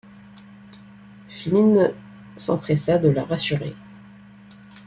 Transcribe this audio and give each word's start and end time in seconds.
Flynn 1.29 1.93
s'empressa 2.35 2.97
de 2.97 3.09
la 3.09 3.23
rassurer. 3.23 3.75